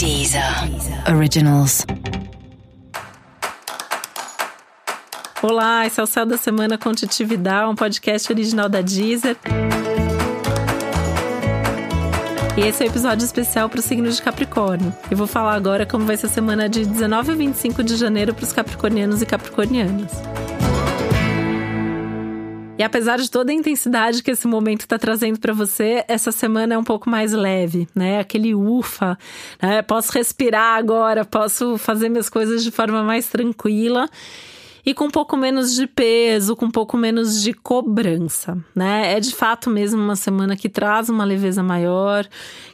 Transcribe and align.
Deezer 0.00 0.42
Originals. 1.14 1.84
Olá, 5.42 5.86
esse 5.86 6.00
é 6.00 6.02
o 6.02 6.06
Céu 6.06 6.24
da 6.24 6.38
Semana 6.38 6.78
com 6.78 6.94
um 7.68 7.74
podcast 7.74 8.32
original 8.32 8.66
da 8.70 8.80
Deezer. 8.80 9.36
E 12.56 12.60
esse 12.62 12.82
é 12.82 12.86
o 12.86 12.88
um 12.88 12.90
episódio 12.90 13.26
especial 13.26 13.68
para 13.68 13.80
o 13.80 13.82
signo 13.82 14.10
de 14.10 14.22
Capricórnio. 14.22 14.90
Eu 15.10 15.18
vou 15.18 15.26
falar 15.26 15.52
agora 15.52 15.84
como 15.84 16.06
vai 16.06 16.16
ser 16.16 16.28
a 16.28 16.30
semana 16.30 16.66
de 16.66 16.86
19 16.86 17.32
a 17.32 17.34
25 17.34 17.84
de 17.84 17.96
janeiro 17.96 18.32
para 18.32 18.44
os 18.44 18.54
capricornianos 18.54 19.20
e 19.20 19.26
capricornianas. 19.26 20.12
E 22.80 22.82
apesar 22.82 23.18
de 23.18 23.30
toda 23.30 23.52
a 23.52 23.54
intensidade 23.54 24.22
que 24.22 24.30
esse 24.30 24.48
momento 24.48 24.80
está 24.80 24.98
trazendo 24.98 25.38
para 25.38 25.52
você, 25.52 26.02
essa 26.08 26.32
semana 26.32 26.72
é 26.72 26.78
um 26.78 26.82
pouco 26.82 27.10
mais 27.10 27.30
leve, 27.30 27.86
né? 27.94 28.18
Aquele 28.20 28.54
ufa, 28.54 29.18
né? 29.60 29.82
Posso 29.82 30.10
respirar 30.12 30.78
agora, 30.78 31.22
posso 31.22 31.76
fazer 31.76 32.08
minhas 32.08 32.30
coisas 32.30 32.64
de 32.64 32.70
forma 32.70 33.02
mais 33.02 33.28
tranquila 33.28 34.08
e 34.84 34.94
com 34.94 35.06
um 35.06 35.10
pouco 35.10 35.36
menos 35.36 35.74
de 35.74 35.86
peso, 35.86 36.56
com 36.56 36.66
um 36.66 36.70
pouco 36.70 36.96
menos 36.96 37.42
de 37.42 37.52
cobrança, 37.52 38.58
né? 38.74 39.14
É 39.14 39.20
de 39.20 39.34
fato 39.34 39.68
mesmo 39.68 40.00
uma 40.00 40.16
semana 40.16 40.56
que 40.56 40.68
traz 40.68 41.08
uma 41.08 41.24
leveza 41.24 41.62
maior, 41.62 42.26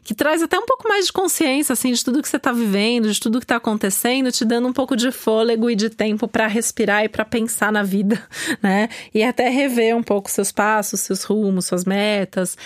que 0.03 0.15
traz 0.15 0.43
até 0.43 0.59
um 0.59 0.67
pouco 0.67 0.89
mais 0.89 1.07
de 1.07 1.13
consciência, 1.13 1.73
assim, 1.73 1.93
de 1.93 2.05
tudo 2.05 2.23
que 2.23 2.29
você 2.29 2.37
está 2.37 2.53
vivendo, 2.53 3.11
de 3.11 3.21
tudo 3.21 3.39
que 3.39 3.45
está 3.45 3.57
acontecendo, 3.57 4.31
te 4.31 4.45
dando 4.45 4.69
um 4.69 4.73
pouco 4.73 4.95
de 4.97 5.11
fôlego 5.11 5.69
e 5.69 5.75
de 5.75 5.91
tempo 5.91 6.29
para 6.29 6.47
respirar 6.47 7.05
e 7.05 7.09
para 7.09 7.25
pensar 7.25 7.73
na 7.73 7.83
vida, 7.83 8.23
né? 8.63 8.89
E 9.13 9.23
até 9.23 9.49
rever 9.49 9.97
um 9.97 10.03
pouco 10.03 10.31
seus 10.31 10.53
passos, 10.53 11.01
seus 11.01 11.25
rumos, 11.25 11.67
suas 11.67 11.85
metas. 11.85 12.57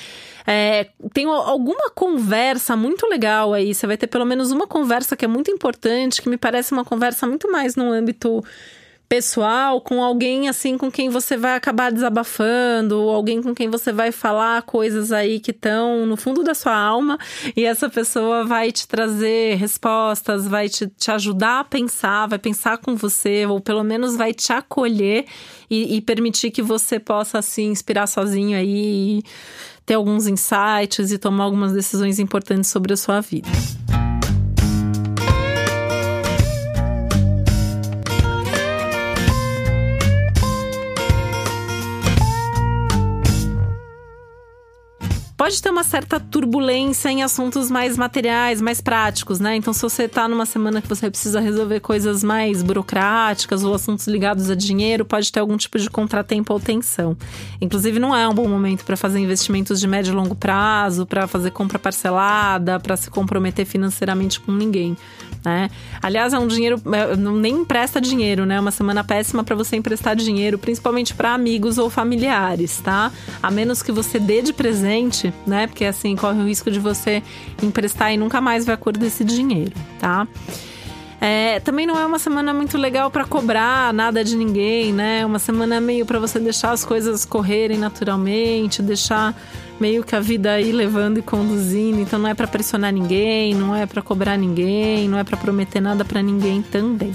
É, 0.47 0.89
tem 1.13 1.27
alguma 1.27 1.91
conversa 1.91 2.77
muito 2.77 3.07
legal 3.07 3.55
aí. 3.55 3.75
Você 3.75 3.87
vai 3.87 3.97
ter 3.97 4.07
pelo 4.07 4.25
menos 4.25 4.51
uma 4.51 4.67
conversa 4.67 5.17
que 5.17 5.25
é 5.25 5.29
muito 5.29 5.51
importante, 5.51 6.21
que 6.21 6.29
me 6.29 6.37
parece 6.37 6.73
uma 6.73 6.85
conversa 6.85 7.27
muito 7.27 7.51
mais 7.51 7.77
no 7.77 7.93
âmbito 7.93 8.43
pessoal 9.11 9.81
com 9.81 10.01
alguém 10.01 10.49
assim 10.49 10.79
com 10.79 10.89
quem 10.89 11.11
você 11.11 11.37
vai 11.37 11.57
acabar 11.57 11.91
desabafando, 11.91 12.97
ou 13.01 13.11
alguém 13.11 13.43
com 13.43 13.53
quem 13.53 13.69
você 13.69 13.93
vai 13.93 14.13
falar 14.13 14.63
coisas 14.63 15.11
aí 15.11 15.41
que 15.41 15.51
estão 15.51 16.07
no 16.07 16.17
fundo 16.17 16.45
da 16.45 16.55
sua 16.55 16.77
alma 16.77 17.19
e 17.57 17.65
essa 17.65 17.91
pessoa 17.91 18.45
vai 18.45 18.71
te 18.71 18.87
trazer 18.87 19.57
respostas, 19.57 20.47
vai 20.47 20.69
te, 20.69 20.87
te 20.87 21.11
ajudar 21.11 21.59
a 21.59 21.65
pensar, 21.65 22.29
vai 22.29 22.39
pensar 22.39 22.79
com 22.79 22.95
você, 22.95 23.45
ou 23.47 23.61
pelo 23.61 23.83
menos 23.83 24.15
vai 24.15 24.33
te 24.33 24.53
acolher 24.53 25.25
e, 25.69 25.97
e 25.97 26.01
permitir 26.01 26.53
que 26.53 26.63
você 26.63 27.01
possa 27.01 27.43
se 27.43 27.63
assim, 27.63 27.73
inspirar 27.73 28.07
sozinho 28.07 28.57
aí 28.57 29.25
ter 29.85 29.95
alguns 29.95 30.29
insights 30.29 31.11
e 31.11 31.19
tomar 31.19 31.43
algumas 31.43 31.73
decisões 31.73 32.21
importantes 32.21 32.71
sobre 32.71 32.93
a 32.93 32.97
sua 32.97 33.21
vida. 33.21 33.49
Pode 45.41 45.63
ter 45.63 45.71
uma 45.71 45.83
certa 45.83 46.21
turbulência 46.21 47.09
em 47.09 47.23
assuntos 47.23 47.71
mais 47.71 47.97
materiais, 47.97 48.61
mais 48.61 48.83
práticos, 48.83 49.41
né? 49.41 49.57
Então, 49.57 49.73
se 49.73 49.81
você 49.81 50.07
tá 50.07 50.29
numa 50.29 50.45
semana 50.45 50.83
que 50.83 50.87
você 50.87 51.09
precisa 51.09 51.41
resolver 51.41 51.81
coisas 51.81 52.23
mais 52.23 52.63
burocráticas 52.63 53.65
ou 53.65 53.73
assuntos 53.73 54.07
ligados 54.07 54.51
a 54.51 54.55
dinheiro, 54.55 55.03
pode 55.03 55.33
ter 55.33 55.41
algum 55.41 55.57
tipo 55.57 55.79
de 55.79 55.89
contratempo 55.89 56.53
ou 56.53 56.61
tensão. 56.61 57.17
Inclusive, 57.59 57.99
não 57.99 58.15
é 58.15 58.29
um 58.29 58.35
bom 58.35 58.47
momento 58.47 58.85
para 58.85 58.99
fazer 58.99 59.19
investimentos 59.19 59.81
de 59.81 59.89
médio 59.89 60.13
e 60.13 60.15
longo 60.15 60.35
prazo, 60.35 61.07
para 61.07 61.27
fazer 61.27 61.53
compra 61.53 61.79
parcelada, 61.79 62.79
para 62.79 62.95
se 62.95 63.11
comprometer 63.11 63.65
financeiramente 63.65 64.39
com 64.41 64.53
ninguém 64.53 64.95
né? 65.45 65.71
Aliás, 66.03 66.33
é 66.33 66.39
um 66.39 66.47
dinheiro, 66.47 66.81
é, 66.93 67.17
nem 67.17 67.57
empresta 67.57 68.01
dinheiro, 68.01 68.45
né? 68.47 68.57
É 68.57 68.61
uma 68.61 68.71
semana 68.71 69.03
péssima 69.03 69.43
para 69.45 69.57
você 69.57 69.77
emprestar 69.77 70.15
dinheiro, 70.17 70.59
principalmente 70.59 71.15
para 71.15 71.35
amigos 71.35 71.79
ou 71.79 71.91
familiares, 71.91 72.81
tá? 72.81 73.11
A 73.43 73.51
menos 73.51 73.83
que 73.83 73.93
você 73.93 74.19
dê 74.19 74.43
de 74.43 74.53
presente, 74.53 75.33
né? 75.47 75.67
Porque 75.67 75.85
assim 75.85 76.17
corre 76.17 76.41
o 76.41 76.47
risco 76.47 76.71
de 76.71 76.79
você 76.79 77.23
emprestar 77.63 78.13
e 78.13 78.17
nunca 78.17 78.41
mais 78.41 78.65
vai 78.65 78.75
acordar 78.75 79.07
esse 79.07 79.25
dinheiro, 79.25 79.73
tá? 79.99 80.27
É, 81.21 81.61
também 81.61 81.87
não 81.87 81.99
é 81.99 82.07
uma 82.07 82.19
semana 82.19 82.55
muito 82.55 82.79
legal 82.79 83.11
para 83.11 83.27
cobrar 83.27 83.93
nada 83.93 84.25
de 84.25 84.35
ninguém, 84.35 84.91
né? 84.91 85.25
Uma 85.27 85.39
semana 85.39 85.79
meio 85.79 86.07
para 86.07 86.19
você 86.19 86.39
deixar 86.41 86.73
as 86.73 86.83
coisas 86.83 87.27
correrem 87.27 87.77
naturalmente, 87.77 88.81
deixar 88.81 89.37
meio 89.79 90.03
que 90.03 90.17
a 90.17 90.21
vida 90.21 90.53
aí 90.53 90.73
levando 90.73 91.19
e 91.19 91.23
conduzindo. 91.23 92.01
Então 92.01 92.19
não 92.19 92.29
é 92.29 92.35
para 92.35 92.47
pressionar 92.47 92.93
ninguém, 92.93 93.55
não 93.55 93.77
é 93.77 93.85
para 93.85 94.01
cobrar 94.01 94.39
ninguém, 94.39 95.09
não 95.09 95.19
é 95.19 95.25
para 95.25 95.37
prometer 95.37 95.81
nada 95.81 96.07
para 96.07 96.23
ninguém 96.23 96.63
também. 96.63 97.13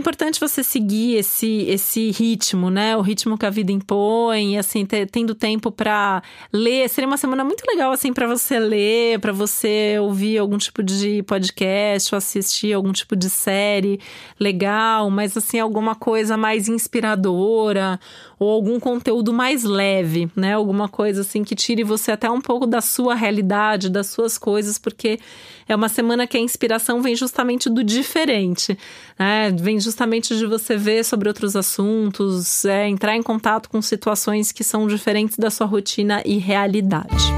Importante 0.00 0.40
você 0.40 0.64
seguir 0.64 1.16
esse, 1.16 1.62
esse 1.68 2.10
ritmo, 2.10 2.70
né? 2.70 2.96
O 2.96 3.00
ritmo 3.00 3.38
que 3.38 3.46
a 3.46 3.50
vida 3.50 3.70
impõe, 3.70 4.58
assim, 4.58 4.84
tendo 4.84 5.34
tempo 5.34 5.70
para 5.70 6.22
ler. 6.52 6.88
Seria 6.88 7.06
uma 7.06 7.16
semana 7.16 7.44
muito 7.44 7.62
legal, 7.68 7.92
assim, 7.92 8.12
para 8.12 8.26
você 8.26 8.58
ler, 8.58 9.20
para 9.20 9.32
você 9.32 9.98
ouvir 10.00 10.38
algum 10.38 10.58
tipo 10.58 10.82
de 10.82 11.22
podcast 11.24 12.12
ou 12.14 12.18
assistir 12.18 12.72
algum 12.72 12.92
tipo 12.92 13.14
de 13.14 13.30
série 13.30 14.00
legal, 14.38 15.10
mas, 15.10 15.36
assim, 15.36 15.60
alguma 15.60 15.94
coisa 15.94 16.36
mais 16.36 16.68
inspiradora 16.68 18.00
ou 18.38 18.50
algum 18.50 18.80
conteúdo 18.80 19.32
mais 19.32 19.64
leve, 19.64 20.30
né? 20.34 20.54
Alguma 20.54 20.88
coisa, 20.88 21.20
assim, 21.20 21.44
que 21.44 21.54
tire 21.54 21.84
você 21.84 22.10
até 22.10 22.30
um 22.30 22.40
pouco 22.40 22.66
da 22.66 22.80
sua 22.80 23.14
realidade, 23.14 23.90
das 23.90 24.06
suas 24.06 24.38
coisas, 24.38 24.78
porque 24.78 25.20
é 25.68 25.76
uma 25.76 25.88
semana 25.88 26.26
que 26.26 26.36
a 26.36 26.40
inspiração 26.40 27.00
vem 27.02 27.14
justamente 27.14 27.68
do 27.68 27.84
diferente, 27.84 28.76
né? 29.18 29.50
Vem 29.50 29.78
justamente 29.78 29.89
de 30.38 30.46
você 30.46 30.76
ver 30.76 31.04
sobre 31.04 31.28
outros 31.28 31.56
assuntos, 31.56 32.64
é, 32.64 32.88
entrar 32.88 33.16
em 33.16 33.22
contato 33.22 33.68
com 33.68 33.80
situações 33.80 34.52
que 34.52 34.64
são 34.64 34.86
diferentes 34.86 35.36
da 35.36 35.50
sua 35.50 35.66
rotina 35.66 36.22
e 36.24 36.38
realidade. 36.38 37.32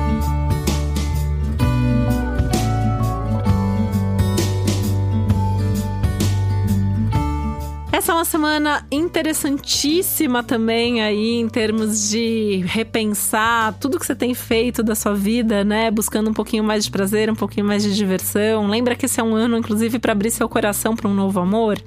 Essa 8.02 8.10
é 8.10 8.14
uma 8.16 8.24
semana 8.24 8.84
interessantíssima 8.90 10.42
também 10.42 11.00
aí 11.00 11.38
em 11.38 11.48
termos 11.48 12.10
de 12.10 12.64
repensar 12.66 13.74
tudo 13.74 13.96
que 13.96 14.04
você 14.04 14.16
tem 14.16 14.34
feito 14.34 14.82
da 14.82 14.96
sua 14.96 15.14
vida, 15.14 15.62
né? 15.62 15.88
Buscando 15.88 16.28
um 16.28 16.34
pouquinho 16.34 16.64
mais 16.64 16.84
de 16.84 16.90
prazer, 16.90 17.30
um 17.30 17.36
pouquinho 17.36 17.64
mais 17.64 17.84
de 17.84 17.94
diversão. 17.94 18.66
Lembra 18.66 18.96
que 18.96 19.06
esse 19.06 19.20
é 19.20 19.22
um 19.22 19.36
ano, 19.36 19.56
inclusive, 19.56 20.00
para 20.00 20.10
abrir 20.10 20.32
seu 20.32 20.48
coração 20.48 20.96
para 20.96 21.08
um 21.08 21.14
novo 21.14 21.38
amor? 21.38 21.78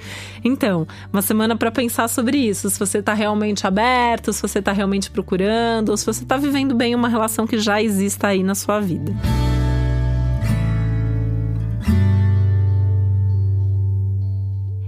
Então, 0.42 0.88
uma 1.12 1.22
semana 1.22 1.54
para 1.58 1.70
pensar 1.70 2.08
sobre 2.08 2.38
isso. 2.38 2.70
Se 2.70 2.80
você 2.80 3.04
tá 3.04 3.14
realmente 3.14 3.68
aberto, 3.68 4.32
se 4.32 4.42
você 4.42 4.62
tá 4.62 4.72
realmente 4.72 5.12
procurando, 5.12 5.90
ou 5.90 5.98
se 5.98 6.06
você 6.06 6.24
tá 6.24 6.38
vivendo 6.38 6.74
bem 6.74 6.96
uma 6.96 7.10
relação 7.10 7.46
que 7.46 7.58
já 7.58 7.84
exista 7.84 8.28
aí 8.28 8.42
na 8.42 8.56
sua 8.56 8.80
vida. 8.80 9.14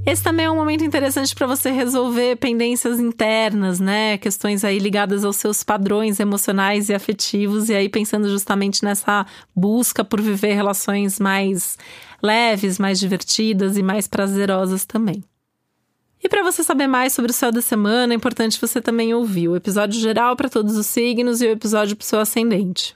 Esse 0.07 0.23
também 0.23 0.45
é 0.45 0.49
um 0.49 0.55
momento 0.55 0.85
interessante 0.85 1.35
para 1.35 1.45
você 1.45 1.69
resolver 1.69 2.37
pendências 2.37 2.97
internas, 2.97 3.77
né? 3.77 4.17
Questões 4.17 4.63
aí 4.63 4.79
ligadas 4.79 5.25
aos 5.25 5.35
seus 5.35 5.65
padrões 5.65 6.17
emocionais 6.21 6.87
e 6.87 6.93
afetivos, 6.93 7.67
e 7.67 7.75
aí 7.75 7.89
pensando 7.89 8.29
justamente 8.29 8.85
nessa 8.85 9.25
busca 9.53 10.05
por 10.05 10.21
viver 10.21 10.53
relações 10.53 11.19
mais 11.19 11.77
leves, 12.23 12.79
mais 12.79 13.01
divertidas 13.01 13.75
e 13.75 13.83
mais 13.83 14.07
prazerosas 14.07 14.85
também. 14.85 15.21
E 16.23 16.29
para 16.29 16.41
você 16.41 16.63
saber 16.63 16.87
mais 16.87 17.11
sobre 17.11 17.31
o 17.31 17.33
céu 17.33 17.51
da 17.51 17.61
semana, 17.61 18.13
é 18.13 18.15
importante 18.15 18.61
você 18.61 18.79
também 18.79 19.13
ouvir 19.13 19.49
o 19.49 19.57
episódio 19.57 19.99
geral 19.99 20.37
para 20.37 20.47
todos 20.47 20.77
os 20.77 20.85
signos 20.85 21.41
e 21.41 21.47
o 21.47 21.51
episódio 21.51 21.97
para 21.97 22.05
o 22.05 22.07
seu 22.07 22.21
ascendente. 22.21 22.95